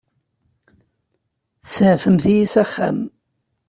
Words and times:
Tsuɛfemt-iyi 1.65 2.45
s 2.51 2.55
axxam. 2.63 2.99